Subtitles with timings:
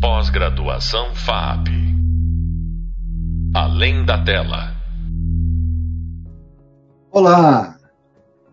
[0.00, 1.66] Pós-graduação FAP.
[3.52, 4.76] Além da tela.
[7.10, 7.76] Olá!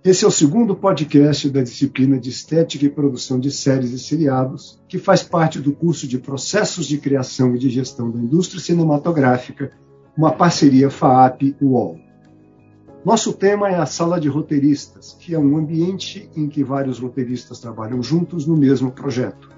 [0.04, 4.82] Esse é o segundo podcast da disciplina de Estética e Produção de Séries e Seriados,
[4.88, 9.72] que faz parte do curso de Processos de Criação e de Gestão da Indústria Cinematográfica,
[10.18, 12.00] uma parceria FAAP-UOL.
[13.06, 17.60] Nosso tema é a sala de roteiristas, que é um ambiente em que vários roteiristas
[17.60, 19.55] trabalham juntos no mesmo projeto.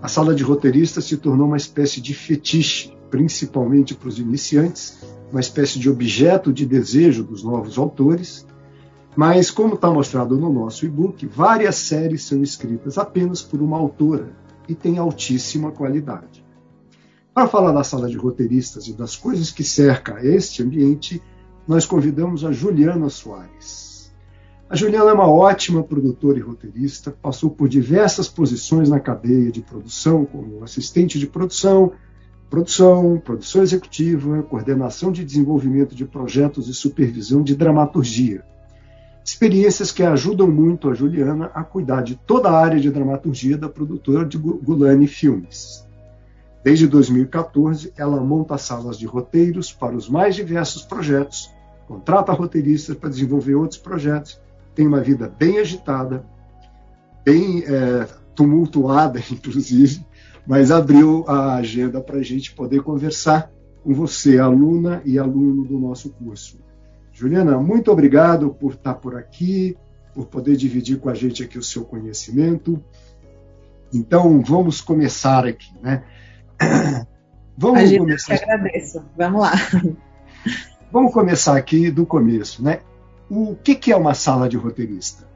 [0.00, 4.98] A sala de roteiristas se tornou uma espécie de fetiche, principalmente para os iniciantes,
[5.30, 8.46] uma espécie de objeto de desejo dos novos autores.
[9.16, 14.30] Mas, como está mostrado no nosso e-book, várias séries são escritas apenas por uma autora
[14.68, 16.44] e têm altíssima qualidade.
[17.32, 21.22] Para falar da sala de roteiristas e das coisas que cerca este ambiente,
[21.66, 23.95] nós convidamos a Juliana Soares.
[24.68, 29.62] A Juliana é uma ótima produtora e roteirista, passou por diversas posições na cadeia de
[29.62, 31.92] produção, como assistente de produção,
[32.50, 38.44] produção, produção executiva, coordenação de desenvolvimento de projetos e supervisão de dramaturgia.
[39.24, 43.68] Experiências que ajudam muito a Juliana a cuidar de toda a área de dramaturgia da
[43.68, 45.86] produtora de Gulani Filmes.
[46.64, 51.52] Desde 2014, ela monta salas de roteiros para os mais diversos projetos,
[51.86, 54.44] contrata roteiristas para desenvolver outros projetos,
[54.76, 56.24] tem uma vida bem agitada,
[57.24, 60.06] bem é, tumultuada, inclusive,
[60.46, 63.50] mas abriu a agenda para a gente poder conversar
[63.82, 66.60] com você, aluna e aluno do nosso curso.
[67.10, 69.76] Juliana, muito obrigado por estar por aqui,
[70.14, 72.80] por poder dividir com a gente aqui o seu conhecimento.
[73.92, 76.04] Então, vamos começar aqui, né?
[77.58, 78.34] Vamos a gente começar.
[78.34, 79.02] agradeço.
[79.16, 79.52] Vamos lá.
[80.92, 82.80] Vamos começar aqui do começo, né?
[83.28, 85.26] O que, que é uma sala de roteirista?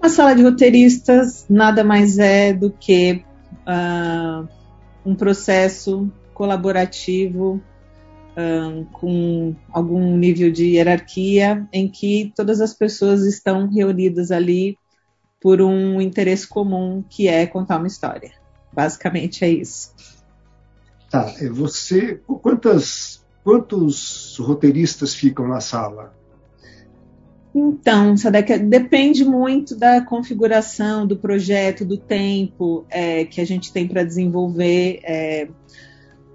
[0.00, 3.24] Uma sala de roteiristas nada mais é do que
[3.66, 4.48] uh,
[5.04, 7.60] um processo colaborativo
[8.36, 14.78] uh, com algum nível de hierarquia em que todas as pessoas estão reunidas ali
[15.40, 18.32] por um interesse comum que é contar uma história.
[18.72, 19.92] Basicamente é isso.
[21.10, 26.14] Tá, é, você quantas Quantos roteiristas ficam na sala?
[27.54, 33.86] Então, Sadek, depende muito da configuração do projeto, do tempo é, que a gente tem
[33.86, 35.00] para desenvolver.
[35.04, 35.48] É,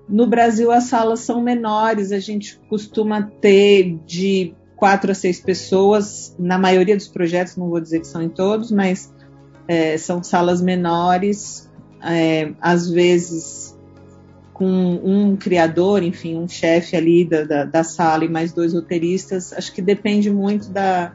[0.08, 6.36] no Brasil, as salas são menores, a gente costuma ter de quatro a seis pessoas,
[6.38, 9.12] na maioria dos projetos, não vou dizer que são em todos, mas
[9.68, 11.68] é, são salas menores,
[12.02, 13.67] é, às vezes
[14.58, 19.54] com um criador, enfim, um chefe ali da, da, da, sala e mais dois roteiristas,
[19.54, 21.14] acho que depende muito da,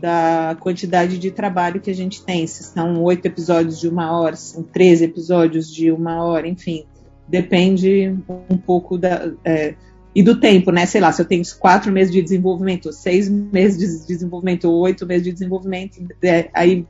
[0.00, 2.44] da quantidade de trabalho que a gente tem.
[2.48, 6.84] Se são oito episódios de uma hora, se são treze episódios de uma hora, enfim,
[7.28, 8.18] depende
[8.48, 9.30] um pouco da.
[9.44, 9.76] É,
[10.12, 10.86] e do tempo, né?
[10.86, 15.22] Sei lá, se eu tenho quatro meses de desenvolvimento, seis meses de desenvolvimento, oito meses
[15.22, 16.84] de desenvolvimento, é, aí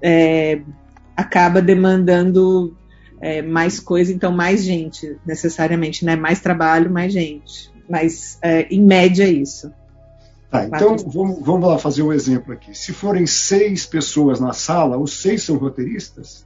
[0.00, 0.62] é,
[1.14, 2.74] acaba demandando
[3.22, 6.16] é, mais coisa, então mais gente, necessariamente, né?
[6.16, 7.72] Mais trabalho, mais gente.
[7.88, 9.72] Mas, é, em média, é isso.
[10.50, 12.76] Tá, então vamos, vamos lá fazer um exemplo aqui.
[12.76, 16.44] Se forem seis pessoas na sala, os seis são roteiristas?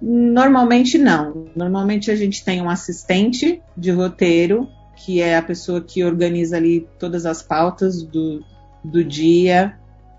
[0.00, 1.46] Normalmente não.
[1.56, 6.86] Normalmente a gente tem um assistente de roteiro, que é a pessoa que organiza ali
[6.98, 8.44] todas as pautas do,
[8.84, 9.76] do dia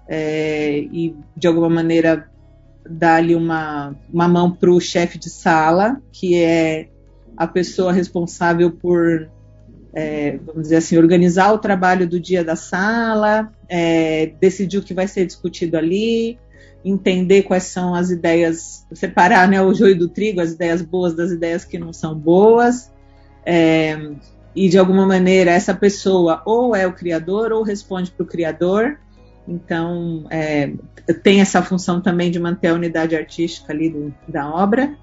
[0.08, 2.30] é, e de alguma maneira
[3.02, 6.88] ali uma, uma mão para o chefe de sala, que é
[7.36, 9.30] a pessoa responsável por,
[9.94, 14.94] é, vamos dizer assim, organizar o trabalho do dia da sala, é, decidir o que
[14.94, 16.38] vai ser discutido ali,
[16.84, 21.32] entender quais são as ideias, separar né, o joio do trigo, as ideias boas das
[21.32, 22.92] ideias que não são boas.
[23.46, 23.98] É,
[24.56, 28.98] e de alguma maneira essa pessoa ou é o criador ou responde para o criador
[29.48, 30.74] então, é,
[31.24, 34.96] tem essa função também de manter a unidade artística ali do, da obra.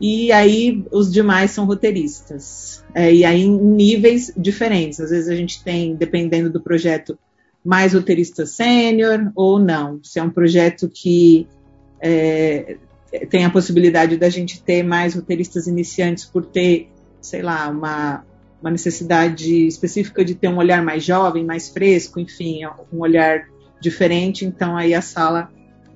[0.00, 2.84] E aí, os demais são roteiristas.
[2.94, 4.98] É, e aí, em níveis diferentes.
[5.00, 7.18] Às vezes, a gente tem, dependendo do projeto,
[7.64, 10.00] mais roteirista sênior ou não.
[10.02, 11.46] Se é um projeto que
[12.00, 12.78] é,
[13.30, 16.88] tem a possibilidade da gente ter mais roteiristas iniciantes por ter,
[17.20, 18.24] sei lá, uma,
[18.60, 22.62] uma necessidade específica de ter um olhar mais jovem, mais fresco, enfim,
[22.92, 23.51] um olhar
[23.82, 25.50] diferente, então aí a sala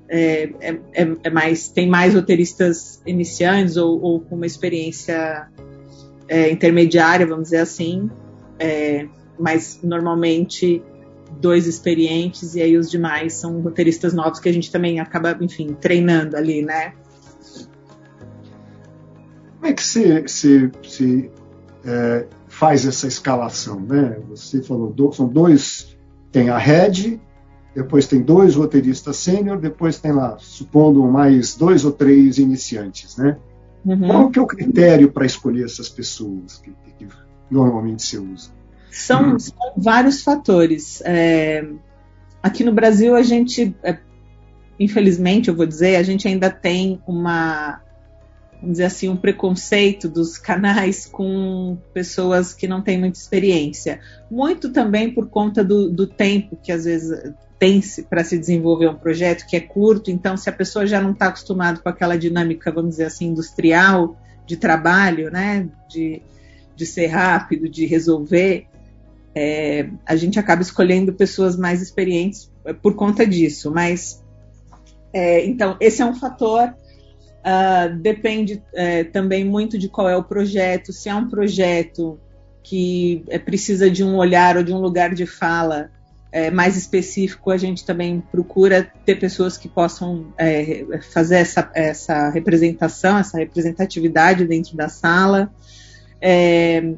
[0.09, 5.49] é, é, é, é mais tem mais roteiristas iniciantes ou, ou com uma experiência
[6.29, 8.11] é, intermediária, vamos dizer assim,
[8.59, 9.07] é,
[9.39, 10.83] mas normalmente
[11.41, 15.77] dois experientes e aí os demais são roteiristas novos que a gente também acaba, enfim,
[15.81, 16.93] treinando ali, né?
[19.55, 21.31] Como é que você, você, você
[21.85, 23.81] é, faz essa escalação?
[23.81, 24.19] Né?
[24.29, 25.97] Você falou, do, são dois,
[26.31, 27.21] tem a head,
[27.77, 33.37] depois tem dois roteiristas sênior, depois tem lá, supondo mais dois ou três iniciantes, né?
[33.85, 34.09] Uhum.
[34.09, 37.07] Qual que é o critério para escolher essas pessoas que, que,
[37.51, 38.51] normalmente se usa?
[38.91, 39.39] São, uhum.
[39.39, 41.03] são vários fatores.
[41.05, 41.69] É,
[42.43, 43.99] aqui no Brasil a gente, é,
[44.81, 47.83] infelizmente, eu vou dizer, a gente ainda tem uma
[48.61, 54.01] vamos dizer assim, um preconceito dos canais com pessoas que não têm muita experiência.
[54.31, 58.95] Muito também por conta do, do tempo que às vezes tem para se desenvolver um
[58.95, 62.71] projeto que é curto, então se a pessoa já não está acostumada com aquela dinâmica,
[62.71, 64.17] vamos dizer assim, industrial
[64.47, 66.23] de trabalho, né, de,
[66.75, 68.67] de ser rápido, de resolver,
[69.35, 72.51] é, a gente acaba escolhendo pessoas mais experientes
[72.83, 73.71] por conta disso.
[73.71, 74.23] Mas
[75.13, 76.75] é, então esse é um fator
[77.47, 80.93] Uh, depende é, também muito de qual é o projeto.
[80.93, 82.19] Se é um projeto
[82.61, 85.89] que é, precisa de um olhar ou de um lugar de fala
[86.33, 92.31] é, mais específico, a gente também procura ter pessoas que possam é, fazer essa, essa
[92.31, 95.49] representação, essa representatividade dentro da sala.
[96.21, 96.95] É,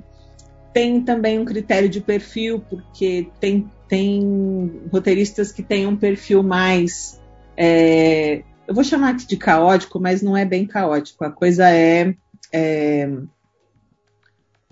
[0.73, 7.21] tem também um critério de perfil, porque tem, tem roteiristas que têm um perfil mais
[7.55, 11.25] é, eu vou chamar de caótico, mas não é bem caótico.
[11.25, 12.15] A coisa é,
[12.53, 13.11] é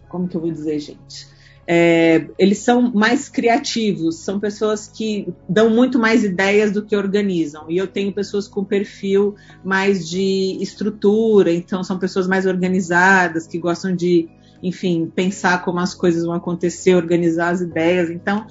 [0.06, 1.26] como que eu vou dizer, gente?
[1.66, 7.70] É, eles são mais criativos, são pessoas que dão muito mais ideias do que organizam.
[7.70, 9.34] E eu tenho pessoas com perfil
[9.64, 14.28] mais de estrutura, então são pessoas mais organizadas, que gostam de,
[14.62, 18.10] enfim, pensar como as coisas vão acontecer, organizar as ideias.
[18.10, 18.46] Então,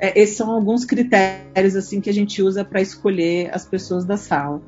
[0.00, 4.16] é, esses são alguns critérios assim que a gente usa para escolher as pessoas da
[4.16, 4.62] sala.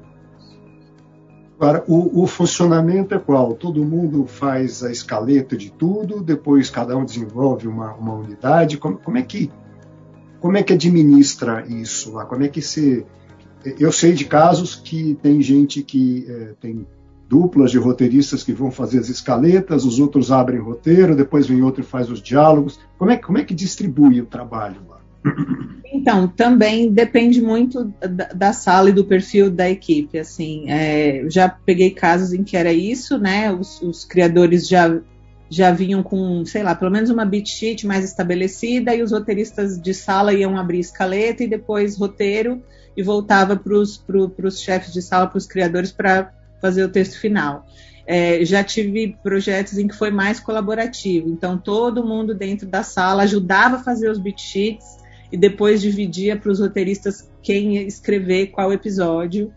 [1.60, 3.52] Agora, o, o, funcionamento é qual?
[3.52, 8.78] Todo mundo faz a escaleta de tudo, depois cada um desenvolve uma, uma unidade.
[8.78, 9.50] Como, como, é que
[10.38, 12.24] como é que administra isso lá?
[12.24, 13.04] Como é que se
[13.78, 16.86] eu sei de casos que tem gente que é, tem
[17.28, 21.82] duplas de roteiristas que vão fazer as escaletas, os outros abrem roteiro, depois vem outro
[21.82, 22.78] e faz os diálogos.
[22.96, 24.97] Como é, como é que distribui o trabalho lá?
[25.92, 30.18] Então, também depende muito da, da, sala e do perfil da equipe.
[30.18, 33.52] Assim, é, já peguei casos em que era isso, né?
[33.52, 35.00] Os, os, criadores já,
[35.48, 39.80] já vinham com, sei lá, pelo menos uma beat sheet mais estabelecida e os roteiristas
[39.80, 42.62] de sala iam abrir escaleta e depois roteiro
[42.96, 47.66] e voltava para os chefes de sala, para os criadores, para fazer o texto final.
[48.06, 53.24] É, já tive projetos em que foi mais colaborativo, então todo mundo dentro da sala
[53.24, 54.97] ajudava a fazer os beat sheets
[55.30, 59.52] e depois dividia para os roteiristas quem escrever qual episódio.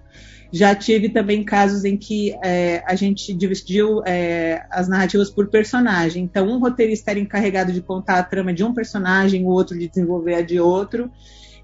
[0.54, 6.24] Já tive também casos em que é, a gente dividiu é, as narrativas por personagem.
[6.26, 9.88] Então, um roteirista era encarregado de contar a trama de um personagem, o outro de
[9.88, 11.10] desenvolver a de outro,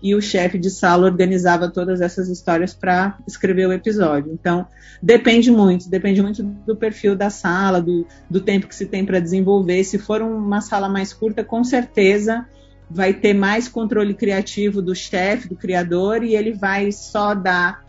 [0.01, 4.31] e o chefe de sala organizava todas essas histórias para escrever o episódio.
[4.31, 4.65] Então,
[5.03, 9.19] depende muito, depende muito do perfil da sala, do, do tempo que se tem para
[9.19, 9.83] desenvolver.
[9.83, 12.48] Se for uma sala mais curta, com certeza
[12.89, 17.86] vai ter mais controle criativo do chefe, do criador, e ele vai só dar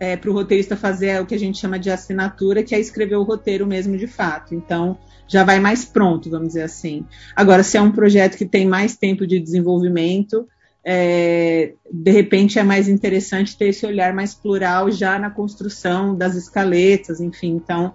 [0.00, 3.16] é, para o roteirista fazer o que a gente chama de assinatura, que é escrever
[3.16, 4.54] o roteiro mesmo de fato.
[4.54, 7.06] Então, já vai mais pronto, vamos dizer assim.
[7.36, 10.48] Agora, se é um projeto que tem mais tempo de desenvolvimento,
[10.84, 16.34] é, de repente é mais interessante ter esse olhar mais plural já na construção das
[16.34, 17.52] escaletas, enfim.
[17.52, 17.94] Então,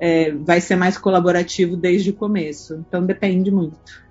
[0.00, 2.84] é, vai ser mais colaborativo desde o começo.
[2.86, 4.06] Então, depende muito.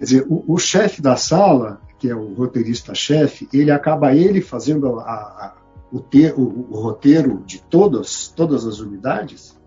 [0.00, 4.98] Quer dizer, o, o chefe da sala, que é o roteirista-chefe, ele acaba ele fazendo
[4.98, 5.54] a, a,
[5.92, 9.60] o, o, o, roteiro de todas, todas as unidades?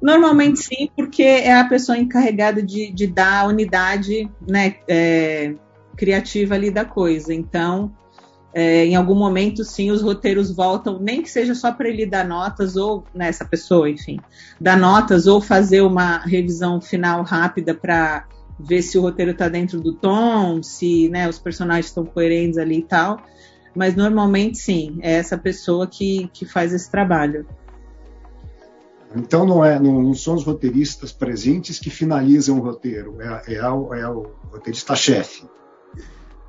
[0.00, 5.54] Normalmente sim, porque é a pessoa encarregada de, de dar a unidade né, é,
[5.94, 7.34] criativa ali da coisa.
[7.34, 7.92] Então,
[8.54, 12.26] é, em algum momento, sim, os roteiros voltam, nem que seja só para ele dar
[12.26, 14.18] notas, ou nessa né, pessoa, enfim,
[14.58, 18.24] dar notas, ou fazer uma revisão final rápida para
[18.58, 22.78] ver se o roteiro está dentro do tom, se né, os personagens estão coerentes ali
[22.78, 23.20] e tal.
[23.74, 27.46] Mas normalmente sim, é essa pessoa que, que faz esse trabalho.
[29.14, 33.56] Então não, é, não, não são os roteiristas presentes que finalizam o roteiro, é, é,
[33.56, 35.44] é o roteirista-chefe.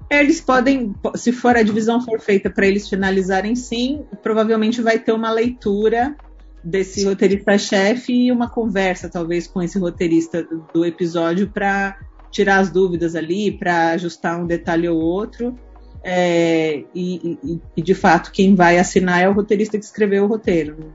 [0.10, 5.12] Eles podem, se for a divisão for feita para eles finalizarem sim, provavelmente vai ter
[5.12, 6.18] uma leitura
[6.64, 11.98] desse roteirista-chefe e uma conversa, talvez, com esse roteirista do episódio para
[12.32, 15.56] tirar as dúvidas ali, para ajustar um detalhe ou outro.
[16.04, 20.28] É, e, e, e, de fato, quem vai assinar é o roteirista que escreveu o
[20.28, 20.94] roteiro.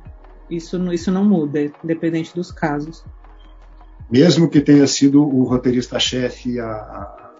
[0.50, 3.04] Isso, isso não muda, independente dos casos.
[4.10, 7.30] Mesmo que tenha sido o roteirista-chefe a, a,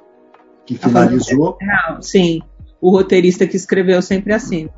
[0.67, 1.59] que finalizou.
[1.61, 2.41] Não, sim,
[2.81, 4.71] o roteirista que escreveu sempre assina.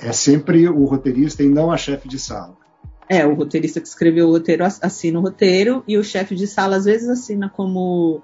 [0.00, 2.56] É, é sempre o roteirista e não a chefe de sala.
[3.08, 6.76] É, o roteirista que escreveu o roteiro assina o roteiro e o chefe de sala
[6.76, 8.22] às vezes assina como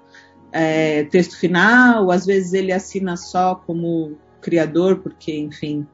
[0.51, 5.85] é, texto final, às vezes ele assina só como criador, porque, enfim,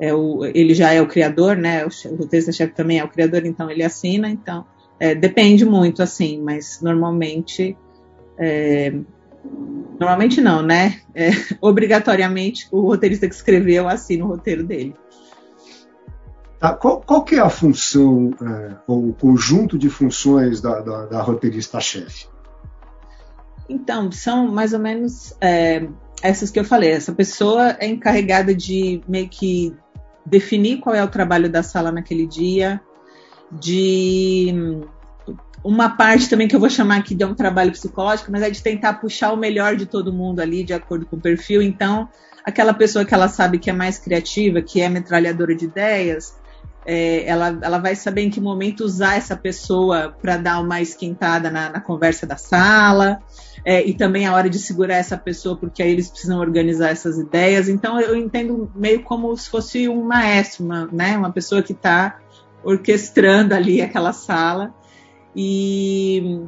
[0.00, 1.84] é o, ele já é o criador, né?
[1.84, 4.64] O, o roteirista-chefe também é o criador, então ele assina, então
[4.98, 7.76] é, depende muito, assim, mas normalmente.
[9.98, 11.00] Normalmente não, né?
[11.14, 11.30] É,
[11.60, 14.94] obrigatoriamente o roteirista que escreveu assina o roteiro dele.
[16.58, 21.06] Tá, qual, qual que é a função é, ou o conjunto de funções da, da,
[21.06, 22.26] da roteirista-chefe?
[23.68, 25.88] Então, são mais ou menos é,
[26.22, 26.90] essas que eu falei.
[26.90, 29.74] Essa pessoa é encarregada de meio que
[30.24, 32.80] definir qual é o trabalho da sala naquele dia,
[33.50, 34.84] de
[35.64, 38.62] uma parte também que eu vou chamar aqui de um trabalho psicológico, mas é de
[38.62, 41.62] tentar puxar o melhor de todo mundo ali, de acordo com o perfil.
[41.62, 42.08] Então,
[42.44, 46.36] aquela pessoa que ela sabe que é mais criativa, que é metralhadora de ideias,
[46.84, 51.48] é, ela, ela vai saber em que momento usar essa pessoa para dar uma esquentada
[51.48, 53.22] na, na conversa da sala,
[53.64, 57.18] é, e também a hora de segurar essa pessoa, porque aí eles precisam organizar essas
[57.18, 57.68] ideias.
[57.68, 62.18] Então eu entendo meio como se fosse um maestro, uma, né, uma pessoa que está
[62.64, 64.74] orquestrando ali aquela sala
[65.34, 66.40] e,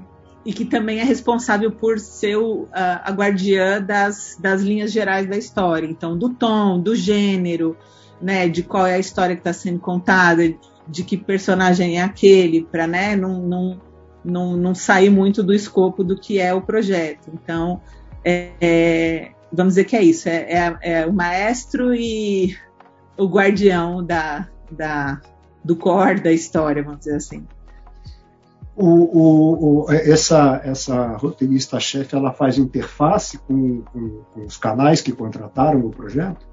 [0.44, 5.26] e que também é responsável por ser o, a, a guardiã das, das linhas gerais
[5.28, 5.86] da história.
[5.86, 7.76] Então, do tom, do gênero,
[8.20, 10.42] né, de qual é a história que está sendo contada,
[10.86, 13.80] de que personagem é aquele, para né, não, não,
[14.24, 17.30] não, não sair muito do escopo do que é o projeto.
[17.32, 17.80] Então,
[18.24, 22.56] é, é, vamos dizer que é isso: é, é, é, o maestro e
[23.16, 25.20] o guardião da, da,
[25.62, 27.46] do core da história, vamos dizer assim.
[28.76, 35.12] O, o, o, essa, essa roteirista-chefe ela faz interface com, com, com os canais que
[35.12, 36.44] contrataram o projeto?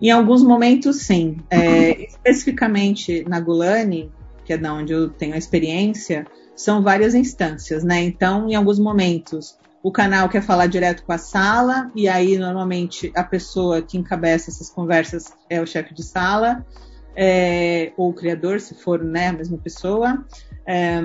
[0.00, 1.36] Em alguns momentos, sim.
[1.50, 4.10] É, especificamente na Gulani,
[4.46, 8.02] que é da onde eu tenho a experiência, são várias instâncias, né?
[8.02, 13.12] Então, em alguns momentos, o canal quer falar direto com a sala, e aí, normalmente,
[13.14, 16.64] a pessoa que encabeça essas conversas é o chefe de sala,
[17.14, 20.24] é, ou o criador, se for né, a mesma pessoa.
[20.70, 21.02] É,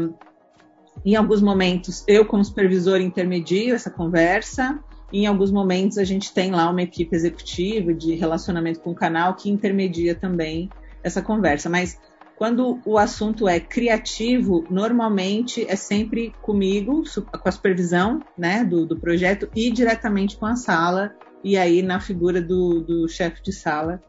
[1.04, 4.80] em alguns momentos, eu, como supervisor, intermedio essa conversa.
[5.12, 9.34] Em alguns momentos a gente tem lá uma equipe executiva de relacionamento com o canal
[9.34, 10.70] que intermedia também
[11.04, 11.68] essa conversa.
[11.68, 12.00] Mas
[12.36, 19.00] quando o assunto é criativo, normalmente é sempre comigo, com a supervisão né, do, do
[19.00, 24.00] projeto e diretamente com a sala, e aí na figura do, do chefe de sala,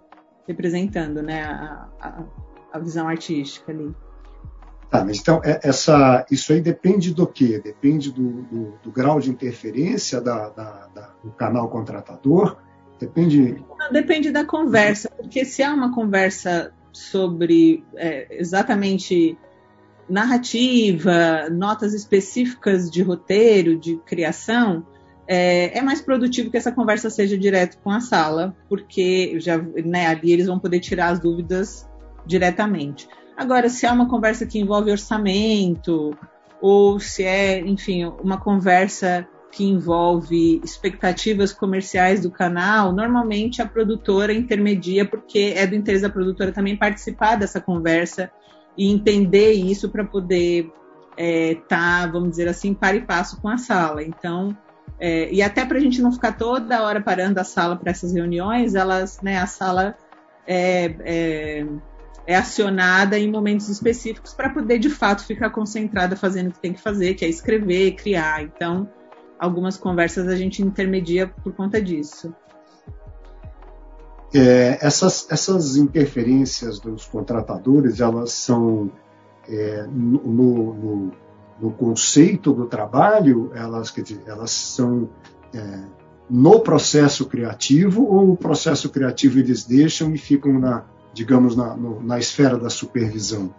[0.46, 2.24] representando né, a, a,
[2.74, 3.94] a visão artística ali.
[4.90, 7.60] Tá, mas então é, essa, isso aí depende do quê?
[7.62, 12.56] Depende do, do, do grau de interferência da, da, da, do canal contratador?
[12.98, 13.62] Depende.
[13.78, 19.36] Não, depende da conversa, porque se há uma conversa sobre é, exatamente
[20.08, 24.86] narrativa, notas específicas de roteiro, de criação,
[25.26, 30.06] é, é, mais produtivo que essa conversa seja direto com a sala, porque já né,
[30.06, 31.88] ali eles vão poder tirar as dúvidas
[32.24, 33.08] diretamente.
[33.36, 36.16] Agora, se é uma conversa que envolve orçamento,
[36.60, 44.32] ou se é, enfim, uma conversa que envolve expectativas comerciais do canal, normalmente a produtora
[44.32, 48.30] intermedia, porque é do interesse da produtora também participar dessa conversa
[48.76, 50.70] e entender isso para poder
[51.16, 54.02] estar, é, tá, vamos dizer assim, par e passo com a sala.
[54.02, 54.56] Então,
[54.98, 58.12] é, e até para a gente não ficar toda hora parando a sala para essas
[58.12, 59.96] reuniões, elas, né, a sala
[60.46, 61.66] é,
[62.26, 66.72] é acionada em momentos específicos para poder de fato ficar concentrada fazendo o que tem
[66.72, 68.42] que fazer, que é escrever, criar.
[68.42, 68.88] Então,
[69.38, 72.34] algumas conversas a gente intermedia por conta disso.
[74.34, 78.90] É, essas, essas interferências dos contratadores, elas são
[79.48, 81.12] é, no, no,
[81.60, 85.08] no, conceito do trabalho, elas, dizer, elas são
[85.54, 85.84] é,
[86.28, 90.84] no processo criativo ou o processo criativo eles deixam e ficam na,
[91.16, 93.50] digamos, na, no, na esfera da supervisão?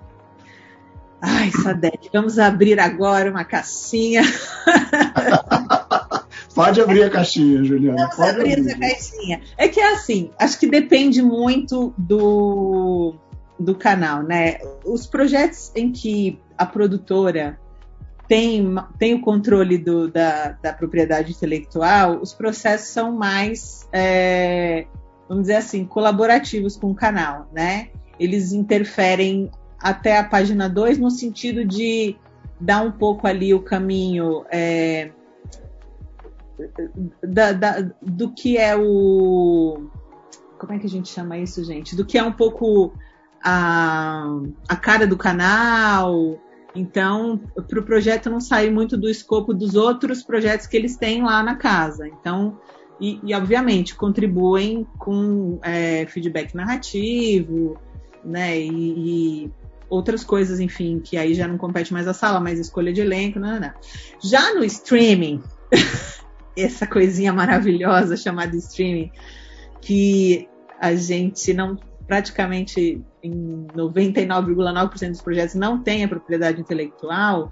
[1.19, 4.21] Ai, Sadek, vamos abrir agora uma caixinha.
[6.53, 7.97] Pode abrir a caixinha, Juliana.
[7.97, 9.41] Vamos Pode abrir, abrir essa caixinha.
[9.57, 13.15] É que é assim, acho que depende muito do,
[13.59, 14.59] do canal, né?
[14.85, 17.59] Os projetos em que a produtora
[18.27, 24.85] tem, tem o controle do, da, da propriedade intelectual, os processos são mais é,
[25.27, 27.89] vamos dizer assim, colaborativos com o canal, né?
[28.19, 32.15] Eles interferem até a página 2 no sentido de
[32.59, 35.11] dá um pouco ali o caminho é,
[37.23, 39.89] da, da, do que é o.
[40.57, 41.95] Como é que a gente chama isso, gente?
[41.95, 42.93] Do que é um pouco
[43.43, 44.25] a,
[44.67, 46.39] a cara do canal.
[46.75, 50.95] Então, para o pro projeto não sair muito do escopo dos outros projetos que eles
[50.95, 52.07] têm lá na casa.
[52.07, 52.59] Então,
[52.99, 57.77] e, e obviamente, contribuem com é, feedback narrativo,
[58.23, 58.59] né?
[58.59, 59.51] E, e,
[59.89, 63.39] outras coisas, enfim, que aí já não compete mais a sala, mas escolha de elenco,
[63.39, 63.71] não, não.
[64.21, 65.41] Já no streaming,
[66.57, 69.11] essa coisinha maravilhosa chamada streaming,
[69.81, 70.47] que
[70.79, 71.77] a gente não
[72.07, 77.51] praticamente em 99,9% dos projetos não tem a propriedade intelectual,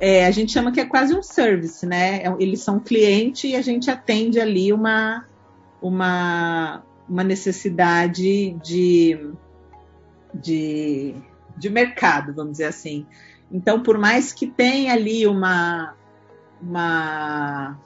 [0.00, 2.22] é, a gente chama que é quase um service, né?
[2.22, 5.26] É, eles são cliente e a gente atende ali uma,
[5.82, 9.32] uma, uma necessidade de,
[10.32, 11.14] de,
[11.56, 13.06] de mercado, vamos dizer assim.
[13.50, 15.94] Então, por mais que tenha ali uma,
[16.60, 17.78] uma,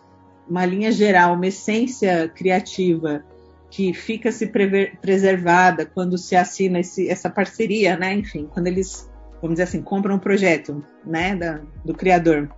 [0.49, 3.25] uma linha geral, uma essência criativa
[3.71, 4.53] que fica se
[5.01, 8.13] preservada quando se assina esse, essa parceria, né?
[8.13, 9.11] Enfim, quando eles,
[9.43, 12.49] vamos dizer assim, compram um projeto, né, da, do criador.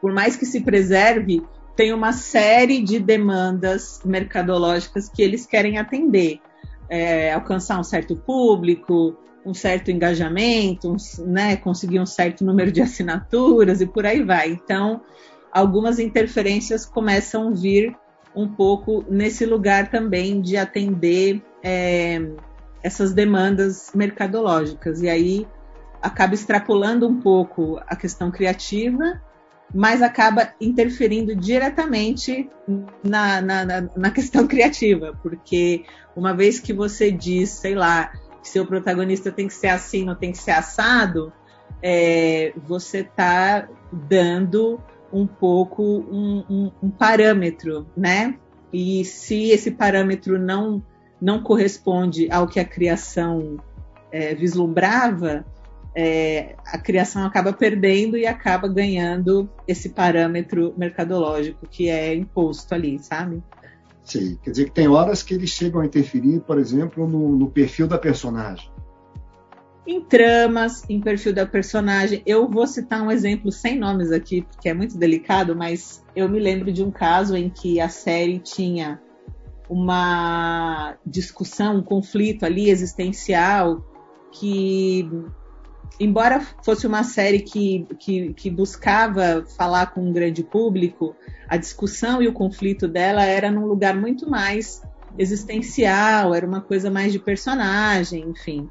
[0.00, 1.42] Por mais que se preserve,
[1.76, 6.40] tem uma série de demandas mercadológicas que eles querem atender,
[6.88, 12.82] é, alcançar um certo público, um certo engajamento, um, né, conseguir um certo número de
[12.82, 14.50] assinaturas e por aí vai.
[14.50, 15.00] Então,
[15.52, 17.96] algumas interferências começam a vir
[18.34, 22.20] um pouco nesse lugar também de atender é,
[22.82, 25.00] essas demandas mercadológicas.
[25.00, 25.46] E aí
[26.02, 29.20] acaba extrapolando um pouco a questão criativa,
[29.74, 32.48] mas acaba interferindo diretamente
[33.02, 33.64] na, na,
[33.96, 35.84] na, questão criativa, porque
[36.14, 38.12] uma vez que você diz, sei lá,
[38.42, 41.32] que seu protagonista tem que ser assim, não tem que ser assado,
[41.82, 44.80] é, você está dando
[45.12, 48.38] um pouco um, um, um parâmetro, né?
[48.72, 50.82] E se esse parâmetro não,
[51.20, 53.58] não corresponde ao que a criação
[54.10, 55.44] é, vislumbrava,
[55.96, 62.98] é, a criação acaba perdendo e acaba ganhando esse parâmetro mercadológico que é imposto ali,
[62.98, 63.42] sabe?
[64.04, 67.50] Sim, quer dizer que tem horas que eles chegam a interferir, por exemplo, no, no
[67.50, 68.70] perfil da personagem
[69.86, 72.20] em tramas, em perfil da personagem.
[72.26, 76.40] Eu vou citar um exemplo sem nomes aqui, porque é muito delicado, mas eu me
[76.40, 79.00] lembro de um caso em que a série tinha
[79.68, 83.84] uma discussão, um conflito ali existencial
[84.32, 85.08] que
[85.98, 91.14] embora fosse uma série que, que, que, buscava falar com um grande público,
[91.48, 94.82] a discussão e o conflito dela era num lugar muito mais
[95.18, 98.68] existencial, era uma coisa mais de personagem, enfim.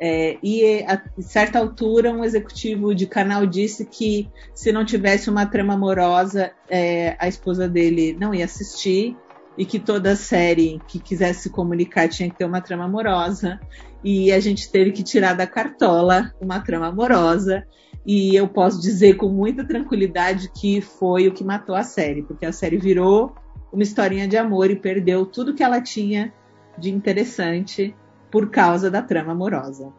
[0.00, 5.46] É, e a certa altura um executivo de canal disse que se não tivesse uma
[5.46, 9.16] trama amorosa, é, a esposa dele não ia assistir
[9.56, 13.60] e que toda série que quisesse se comunicar tinha que ter uma trama amorosa.
[14.04, 17.64] E a gente teve que tirar da cartola uma trama amorosa.
[18.06, 22.44] E eu posso dizer com muita tranquilidade que foi o que matou a série, porque
[22.44, 23.34] a série virou
[23.72, 26.32] uma historinha de amor e perdeu tudo que ela tinha
[26.78, 27.94] de interessante
[28.30, 29.90] por causa da trama amorosa.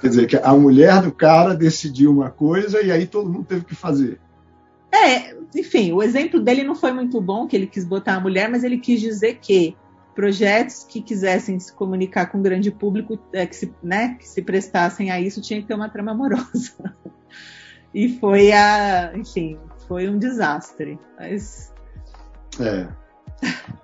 [0.00, 3.64] Quer dizer, que a mulher do cara decidiu uma coisa e aí todo mundo teve
[3.64, 4.20] que fazer.
[4.92, 8.48] É, enfim, o exemplo dele não foi muito bom, que ele quis botar a mulher,
[8.48, 9.76] mas ele quis dizer que
[10.18, 14.42] projetos que quisessem se comunicar com o grande público, é, que, se, né, que se
[14.42, 16.92] prestassem a isso, tinha que ter uma trama amorosa.
[17.94, 20.98] e foi a, enfim, foi um desastre.
[21.16, 21.72] Mas...
[22.58, 22.88] É.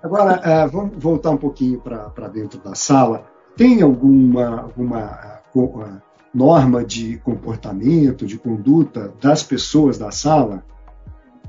[0.03, 6.01] Agora, é, vamos voltar um pouquinho para dentro da sala tem alguma, alguma uh,
[6.33, 10.65] norma de comportamento, de conduta das pessoas da sala?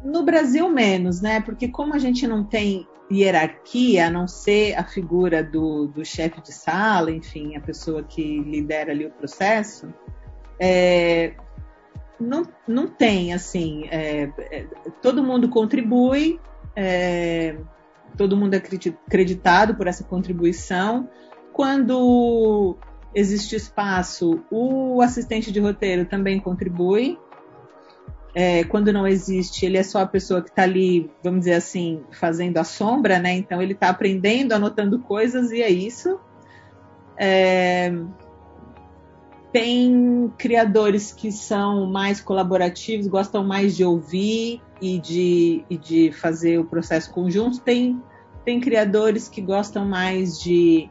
[0.05, 1.40] No Brasil, menos, né?
[1.40, 6.40] Porque como a gente não tem hierarquia, a não ser a figura do, do chefe
[6.40, 9.92] de sala, enfim, a pessoa que lidera ali o processo,
[10.59, 11.35] é,
[12.19, 14.66] não, não tem, assim, é, é,
[15.03, 16.40] todo mundo contribui,
[16.75, 17.57] é,
[18.16, 21.09] todo mundo é acreditado por essa contribuição,
[21.53, 22.77] quando
[23.14, 27.19] existe espaço, o assistente de roteiro também contribui.
[28.38, 32.03] É, quando não existe, ele é só a pessoa que está ali, vamos dizer assim,
[32.12, 33.33] fazendo a sombra, né?
[33.33, 36.20] Então ele está aprendendo, anotando coisas e é isso.
[37.18, 37.90] É,
[39.51, 46.59] tem criadores que são mais colaborativos, gostam mais de ouvir e de, e de fazer
[46.59, 47.61] o processo conjunto.
[47.61, 47.99] Tem,
[48.44, 50.90] tem criadores que gostam mais de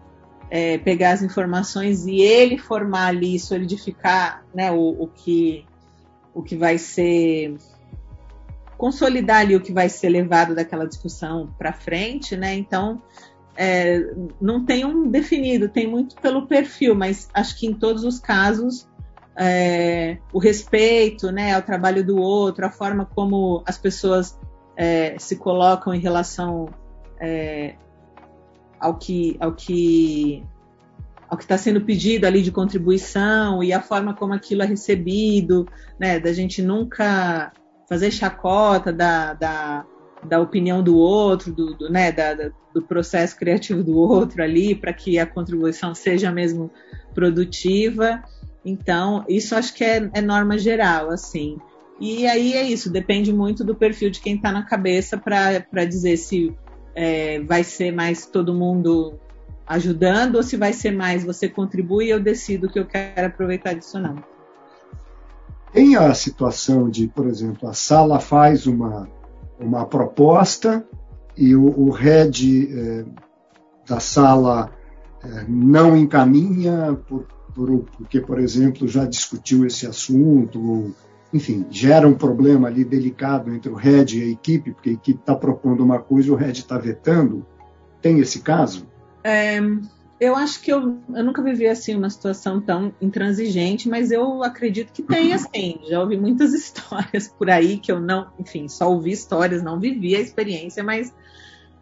[0.49, 5.63] é, pegar as informações e ele formar ali, solidificar né, o, o, que,
[6.35, 7.55] o que vai ser
[8.77, 12.53] consolidar ali o que vai ser levado daquela discussão para frente, né?
[12.53, 13.01] Então
[13.55, 18.19] é, não tem um definido, tem muito pelo perfil, mas acho que em todos os
[18.19, 18.87] casos
[19.37, 24.37] é, o respeito, né, ao trabalho do outro, a forma como as pessoas
[24.77, 26.69] é, se colocam em relação
[27.19, 27.75] é,
[28.79, 30.43] ao que ao que
[31.35, 35.67] ao que está sendo pedido ali de contribuição e a forma como aquilo é recebido,
[35.99, 37.51] né, da gente nunca
[37.87, 39.85] fazer chacota da, da,
[40.23, 44.93] da opinião do outro, do, do né, da, do processo criativo do outro ali, para
[44.93, 46.71] que a contribuição seja mesmo
[47.13, 48.23] produtiva.
[48.63, 51.57] Então, isso acho que é, é norma geral, assim.
[51.99, 56.17] E aí é isso, depende muito do perfil de quem está na cabeça para dizer
[56.17, 56.55] se
[56.95, 59.19] é, vai ser mais todo mundo
[59.65, 63.99] ajudando ou se vai ser mais você contribui eu decido que eu quero aproveitar disso
[63.99, 64.15] não.
[65.73, 69.09] Tem a situação de, por exemplo, a sala faz uma,
[69.59, 70.85] uma proposta
[71.35, 73.05] e o, o head é,
[73.85, 74.71] da sala
[75.21, 80.91] é, não encaminha por, por, porque, por exemplo, já discutiu esse assunto, ou,
[81.33, 85.19] enfim, gera um problema ali delicado entre o head e a equipe, porque a equipe
[85.19, 87.45] está propondo uma coisa e o head está vetando.
[88.01, 88.87] Tem esse caso?
[89.27, 89.59] É,
[90.19, 94.93] eu acho que eu, eu nunca vivi assim uma situação tão intransigente, mas eu acredito
[94.93, 95.79] que tem assim.
[95.89, 100.15] Já ouvi muitas histórias por aí que eu não, enfim, só ouvi histórias, não vivi
[100.15, 101.11] a experiência, mas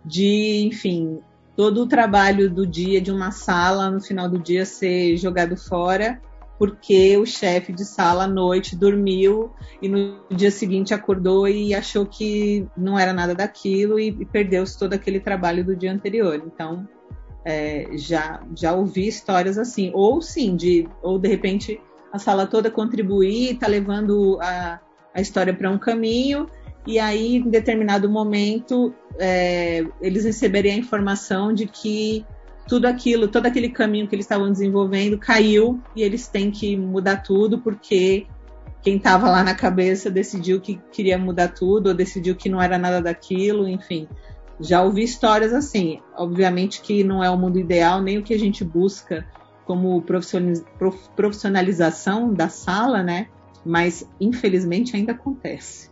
[0.06, 1.20] de, enfim,
[1.54, 6.22] todo o trabalho do dia de uma sala no final do dia ser jogado fora
[6.58, 9.52] porque o chefe de sala à noite dormiu
[9.82, 14.80] e no dia seguinte acordou e achou que não era nada daquilo e, e perdeu-se
[14.80, 16.42] todo aquele trabalho do dia anterior.
[16.46, 16.88] Então,
[17.46, 22.70] é, já, já ouvi histórias assim, ou sim, de, ou de repente a sala toda
[22.70, 24.80] contribuir, está levando a,
[25.14, 26.48] a história para um caminho,
[26.86, 32.26] e aí, em determinado momento, é, eles receberem a informação de que
[32.68, 37.18] tudo aquilo, todo aquele caminho que eles estavam desenvolvendo caiu e eles têm que mudar
[37.18, 38.26] tudo porque
[38.82, 42.78] quem estava lá na cabeça decidiu que queria mudar tudo ou decidiu que não era
[42.78, 44.08] nada daquilo, enfim.
[44.64, 46.00] Já ouvi histórias assim.
[46.16, 49.28] Obviamente que não é o mundo ideal, nem o que a gente busca
[49.66, 50.02] como
[51.16, 53.28] profissionalização da sala, né?
[53.66, 55.92] Mas infelizmente ainda acontece.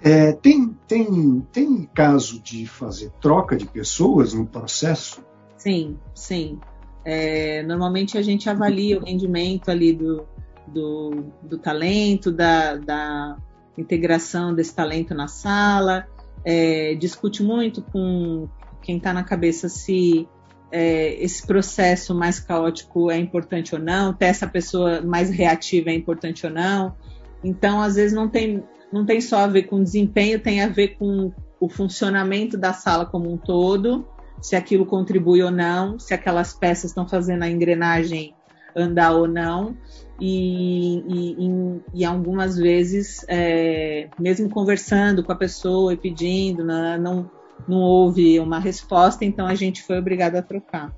[0.00, 5.24] É, tem, tem, tem caso de fazer troca de pessoas no processo?
[5.56, 6.60] Sim, sim.
[7.04, 10.26] É, normalmente a gente avalia o rendimento ali do,
[10.66, 13.36] do, do talento, da, da
[13.78, 16.06] integração desse talento na sala,
[16.46, 18.48] é, discute muito com
[18.80, 20.28] quem está na cabeça se
[20.70, 25.94] é, esse processo mais caótico é importante ou não, ter essa pessoa mais reativa é
[25.94, 26.94] importante ou não.
[27.42, 30.96] Então, às vezes, não tem, não tem só a ver com desempenho, tem a ver
[30.96, 34.06] com o funcionamento da sala como um todo,
[34.40, 38.35] se aquilo contribui ou não, se aquelas peças estão fazendo a engrenagem
[38.76, 39.76] andar ou não
[40.20, 47.30] e, e, e algumas vezes, é, mesmo conversando com a pessoa e pedindo, não, não,
[47.68, 50.94] não houve uma resposta, então a gente foi obrigado a trocar.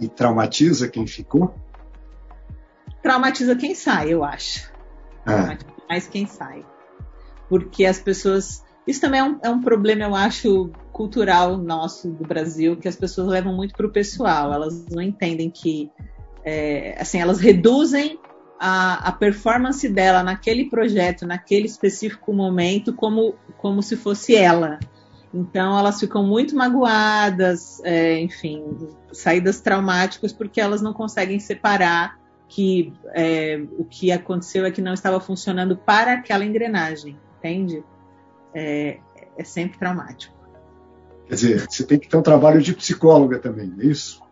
[0.00, 1.54] E traumatiza quem ficou?
[3.02, 4.72] Traumatiza quem sai, eu acho.
[5.26, 5.32] Ah.
[5.32, 6.64] Traumatiza mais quem sai.
[7.48, 8.64] Porque as pessoas.
[8.88, 12.96] Isso também é um, é um problema, eu acho, cultural nosso do Brasil, que as
[12.96, 14.50] pessoas levam muito para o pessoal.
[14.50, 15.90] Elas não entendem que
[16.42, 18.18] é, assim, elas reduzem
[18.58, 24.78] a, a, performance dela naquele projeto, naquele específico momento, como, como se fosse ela.
[25.34, 28.64] Então, elas ficam muito magoadas, é, enfim,
[29.12, 34.94] saídas traumáticas, porque elas não conseguem separar que é, o que aconteceu é que não
[34.94, 37.84] estava funcionando para aquela engrenagem, entende?
[38.54, 38.98] É,
[39.36, 40.34] é sempre traumático.
[41.26, 44.22] Quer dizer, você tem que ter um trabalho de psicóloga também, é isso?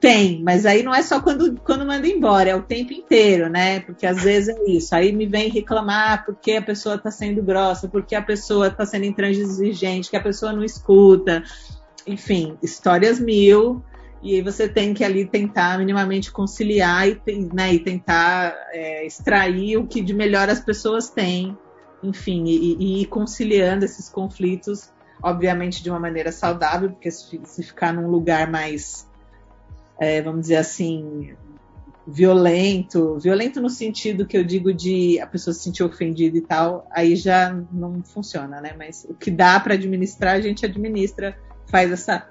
[0.00, 3.80] Tem, mas aí não é só quando, quando manda embora, é o tempo inteiro, né?
[3.80, 4.94] Porque às vezes é isso.
[4.94, 9.06] Aí me vem reclamar porque a pessoa está sendo grossa, porque a pessoa está sendo
[9.06, 11.42] intransigente, que a pessoa não escuta.
[12.06, 13.82] Enfim, histórias mil.
[14.22, 17.20] E aí você tem que ali tentar minimamente conciliar e,
[17.52, 21.56] né, e tentar é, extrair o que de melhor as pessoas têm.
[22.02, 24.90] Enfim, e, e conciliando esses conflitos,
[25.22, 29.08] obviamente de uma maneira saudável, porque se, se ficar num lugar mais
[29.98, 31.34] é, vamos dizer assim,
[32.06, 36.86] violento, violento no sentido que eu digo de a pessoa se sentir ofendida e tal,
[36.90, 38.74] aí já não funciona, né?
[38.78, 42.26] Mas o que dá para administrar, a gente administra, faz essa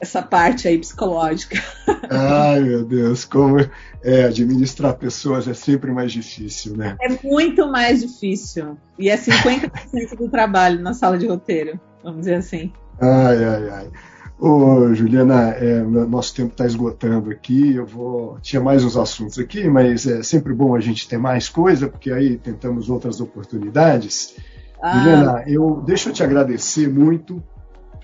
[0.00, 1.62] essa parte aí psicológica.
[2.10, 3.58] Ai, meu Deus, como
[4.02, 6.96] é, administrar pessoas é sempre mais difícil, né?
[7.00, 8.76] É muito mais difícil.
[8.98, 12.72] E é 50% do trabalho na sala de roteiro, vamos dizer assim.
[13.00, 13.90] Ai, ai, ai.
[14.38, 17.74] Ô, Juliana, é, nosso tempo está esgotando aqui.
[17.74, 18.38] Eu vou.
[18.40, 22.12] Tinha mais uns assuntos aqui, mas é sempre bom a gente ter mais coisa, porque
[22.12, 24.36] aí tentamos outras oportunidades.
[24.82, 24.98] Ah.
[24.98, 27.42] Juliana, eu deixa eu te agradecer muito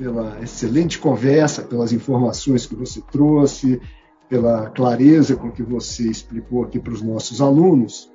[0.03, 3.81] pela excelente conversa, pelas informações que você trouxe,
[4.29, 8.11] pela clareza com que você explicou aqui para os nossos alunos.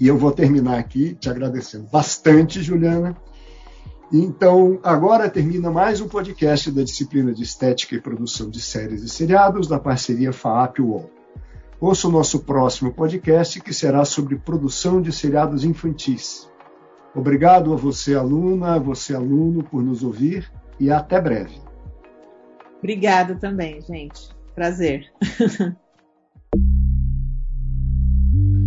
[0.00, 3.14] E eu vou terminar aqui te agradecendo bastante, Juliana.
[4.10, 9.08] Então, agora termina mais um podcast da disciplina de Estética e Produção de Séries e
[9.10, 11.10] Seriados da parceria FAAP-UOL.
[11.78, 16.48] Ouça o nosso próximo podcast, que será sobre produção de seriados infantis.
[17.14, 21.60] Obrigado a você, aluna, a você, aluno, por nos ouvir e até breve.
[22.78, 24.28] Obrigada também, gente.
[24.54, 25.10] Prazer.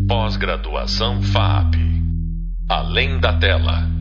[0.08, 1.76] Pós-graduação FAP.
[2.70, 3.97] Além da tela.